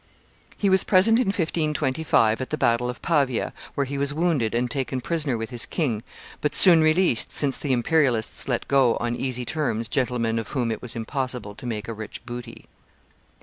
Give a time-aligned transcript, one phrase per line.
[0.57, 4.65] He was present in 1525 at the battle of Pavia, where he was wounded and
[4.71, 6.01] taken prisoner with his king,
[6.41, 10.81] but soon released, since the Imperialists let go on easy terms gentlemen of whom it
[10.81, 12.65] was impossible to make a rich booty.